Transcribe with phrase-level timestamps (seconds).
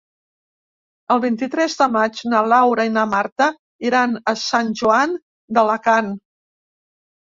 [1.15, 3.51] El vint-i-tres de maig na Laura i na Marta
[3.93, 5.19] iran a Sant Joan
[5.57, 6.15] d'Alacant.